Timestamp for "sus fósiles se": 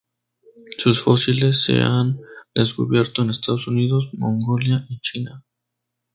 0.79-1.73